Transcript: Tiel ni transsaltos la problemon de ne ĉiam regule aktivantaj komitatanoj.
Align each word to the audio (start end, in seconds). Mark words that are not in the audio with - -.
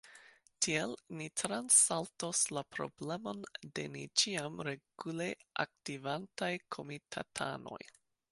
Tiel 0.65 0.93
ni 1.17 1.25
transsaltos 1.41 2.39
la 2.57 2.63
problemon 2.77 3.43
de 3.79 3.85
ne 3.97 4.03
ĉiam 4.21 4.57
regule 4.69 5.29
aktivantaj 5.65 6.53
komitatanoj. 6.77 7.79